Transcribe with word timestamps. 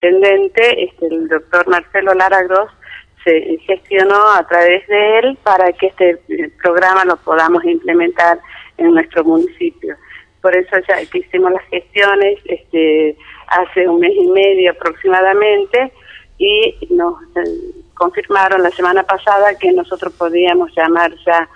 intendente, 0.00 0.84
este, 0.84 1.06
el 1.06 1.28
doctor 1.28 1.66
Marcelo 1.68 2.14
Lara 2.14 2.42
Gross, 2.44 2.70
se 3.24 3.58
gestionó 3.66 4.30
a 4.30 4.46
través 4.46 4.86
de 4.86 5.18
él 5.18 5.38
para 5.42 5.72
que 5.72 5.88
este 5.88 6.10
eh, 6.28 6.50
programa 6.62 7.04
lo 7.04 7.16
podamos 7.16 7.64
implementar 7.64 8.38
en 8.76 8.92
nuestro 8.94 9.24
municipio. 9.24 9.96
Por 10.40 10.56
eso 10.56 10.76
ya 10.88 11.02
hicimos 11.02 11.50
las 11.50 11.64
gestiones 11.64 12.38
este, 12.44 13.16
hace 13.48 13.88
un 13.88 13.98
mes 13.98 14.12
y 14.14 14.28
medio 14.28 14.70
aproximadamente 14.70 15.92
y 16.38 16.78
nos 16.90 17.20
eh, 17.36 17.84
confirmaron 17.94 18.62
la 18.62 18.70
semana 18.70 19.02
pasada 19.02 19.58
que 19.58 19.72
nosotros 19.72 20.14
podíamos 20.14 20.70
llamar 20.76 21.12
ya 21.26 21.48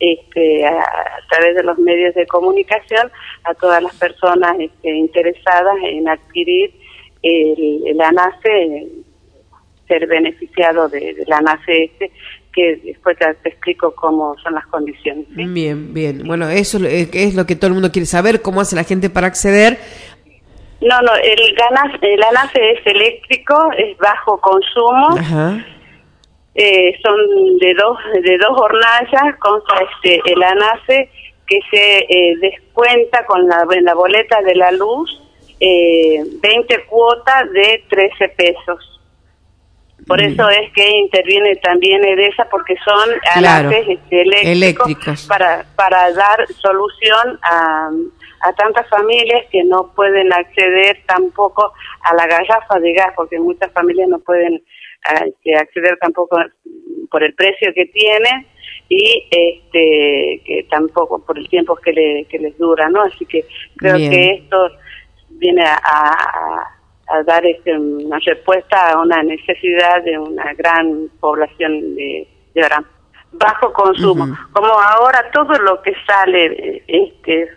este, 0.00 0.66
a, 0.66 0.84
través 1.30 1.54
de 1.54 1.62
los 1.62 1.78
medios 1.78 2.12
de 2.16 2.26
comunicación 2.26 3.10
a 3.44 3.54
todas 3.54 3.80
las 3.80 3.94
personas 3.94 4.56
este, 4.58 4.90
interesadas 4.90 5.76
en 5.84 6.08
adquirir 6.08 6.74
el, 7.24 7.82
el 7.86 8.00
ANACE, 8.00 8.88
ser 9.88 10.06
beneficiado 10.06 10.88
de, 10.88 11.16
la 11.26 11.38
ANACE 11.38 11.84
este, 11.84 12.12
que 12.52 12.76
después 12.84 13.16
te, 13.18 13.48
explico 13.48 13.94
cómo 13.94 14.36
son 14.42 14.54
las 14.54 14.66
condiciones. 14.66 15.26
Bien, 15.30 15.92
bien. 15.92 16.22
Bueno, 16.26 16.48
eso 16.48 16.78
es 16.84 17.34
lo 17.34 17.46
que 17.46 17.56
todo 17.56 17.68
el 17.68 17.74
mundo 17.74 17.90
quiere 17.90 18.06
saber, 18.06 18.42
cómo 18.42 18.60
hace 18.60 18.76
la 18.76 18.84
gente 18.84 19.10
para 19.10 19.26
acceder. 19.26 19.78
No, 20.80 21.00
no, 21.00 21.14
el, 21.14 21.40
el 22.02 22.22
ANACE 22.22 22.72
es 22.72 22.86
eléctrico, 22.86 23.70
es 23.76 23.96
bajo 23.98 24.40
consumo. 24.40 25.16
Ajá 25.18 25.64
eh, 26.54 26.96
son 27.02 27.16
de 27.58 27.74
dos 27.74 27.98
de 28.22 28.38
dos 28.38 28.56
hornallas 28.56 29.36
consta 29.40 29.74
este 29.90 30.20
el 30.24 30.42
ANACE 30.42 31.10
que 31.46 31.58
se 31.70 31.98
eh, 31.98 32.36
descuenta 32.40 33.26
con 33.26 33.46
la, 33.48 33.66
la 33.82 33.94
boleta 33.94 34.40
de 34.42 34.54
la 34.54 34.70
luz 34.70 35.20
eh, 35.60 36.22
20 36.42 36.86
cuotas 36.86 37.50
de 37.52 37.84
13 37.88 38.28
pesos. 38.30 39.00
Por 40.06 40.20
mm. 40.20 40.26
eso 40.26 40.48
es 40.50 40.72
que 40.72 40.88
interviene 40.98 41.56
también 41.56 42.04
EDESA 42.04 42.48
porque 42.50 42.74
son 42.84 43.10
anaces 43.34 43.86
este, 43.88 44.22
eléctricos, 44.52 45.26
Para, 45.26 45.64
para 45.76 46.12
dar 46.12 46.46
solución 46.60 47.38
a, 47.42 47.90
a 48.42 48.52
tantas 48.54 48.88
familias 48.88 49.46
que 49.50 49.64
no 49.64 49.92
pueden 49.94 50.32
acceder 50.32 51.00
tampoco 51.06 51.72
a 52.02 52.14
la 52.14 52.26
garrafa 52.26 52.78
de 52.80 52.92
gas 52.92 53.12
porque 53.16 53.38
muchas 53.38 53.72
familias 53.72 54.08
no 54.08 54.18
pueden 54.18 54.62
que 55.42 55.54
acceder 55.54 55.98
tampoco 56.00 56.38
por 57.10 57.22
el 57.22 57.34
precio 57.34 57.72
que 57.74 57.86
tiene 57.86 58.46
y 58.88 59.26
este 59.30 60.42
que 60.44 60.66
tampoco 60.70 61.24
por 61.24 61.38
el 61.38 61.48
tiempo 61.48 61.76
que, 61.76 61.92
le, 61.92 62.24
que 62.24 62.38
les 62.38 62.56
dura, 62.58 62.88
¿no? 62.88 63.02
Así 63.02 63.24
que 63.26 63.44
creo 63.76 63.96
que 63.96 64.32
esto 64.32 64.70
viene 65.44 65.62
a, 65.66 66.66
a, 67.08 67.22
dar 67.24 67.44
este, 67.44 67.76
una 67.76 68.18
respuesta 68.18 68.92
a 68.92 69.00
una 69.00 69.22
necesidad 69.22 70.02
de 70.02 70.18
una 70.18 70.54
gran 70.54 71.08
población 71.20 71.94
de, 71.94 72.26
de 72.54 72.68
bajo 73.32 73.72
consumo. 73.74 74.26
Como 74.52 74.68
ahora 74.68 75.30
todo 75.32 75.52
lo 75.58 75.82
que 75.82 75.92
sale, 76.06 76.82
este, 76.86 77.48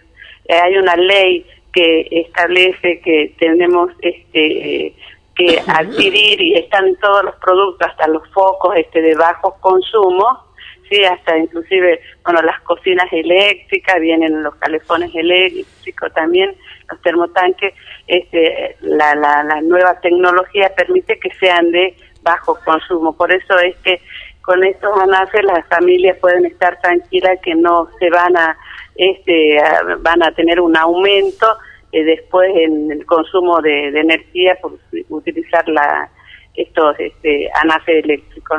hay 0.49 0.77
una 0.77 0.95
ley 0.97 1.45
que 1.71 2.08
establece 2.11 2.99
que 3.02 3.33
tenemos 3.39 3.91
este 4.02 4.93
que 5.35 5.61
adquirir 5.67 6.41
y 6.41 6.55
están 6.55 6.95
todos 6.95 7.23
los 7.25 7.35
productos, 7.35 7.88
hasta 7.88 8.08
los 8.08 8.27
focos 8.33 8.75
este 8.75 9.02
de 9.02 9.13
bajo 9.15 9.55
consumo, 9.61 10.46
sí, 10.89 11.03
hasta 11.03 11.38
inclusive, 11.38 11.99
bueno, 12.23 12.41
las 12.41 12.61
cocinas 12.61 13.07
eléctricas, 13.11 13.99
vienen 13.99 14.43
los 14.43 14.55
calefones 14.55 15.13
eléctricos 15.16 16.13
también, 16.13 16.55
los 16.89 17.02
termotanques, 17.02 17.73
este, 18.07 18.75
la, 18.81 19.15
la, 19.15 19.43
la 19.43 19.61
nueva 19.61 19.99
tecnología 20.02 20.71
permite 20.75 21.19
que 21.19 21.30
sean 21.39 21.71
de 21.71 21.95
bajo 22.21 22.58
consumo, 22.65 23.15
por 23.15 23.31
eso 23.31 23.58
es 23.59 23.75
que 23.77 24.02
con 24.41 24.63
estos 24.63 24.97
análisis 24.97 25.43
las 25.43 25.67
familias 25.67 26.17
pueden 26.19 26.45
estar 26.45 26.80
tranquilas 26.80 27.38
que 27.43 27.53
no 27.53 27.89
se 27.99 28.09
van 28.09 28.35
a, 28.37 28.58
este, 28.95 29.58
van 29.99 30.23
a 30.23 30.31
tener 30.31 30.61
un 30.61 30.77
aumento 30.77 31.48
eh, 31.92 32.04
después 32.04 32.49
en 32.55 32.92
el 32.92 33.05
consumo 33.05 33.61
de, 33.61 33.92
de 33.92 33.99
energía 33.99 34.58
por 34.61 34.77
utilizar 35.09 35.67
la, 35.67 36.09
estos 36.58 36.95
este, 36.99 37.49
anafe 37.61 37.99
eléctricos. 37.99 38.55